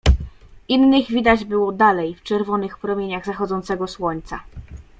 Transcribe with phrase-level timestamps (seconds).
[0.69, 4.39] Innych widać było dalej, w czerwonych promieniach zachodzącego słońca.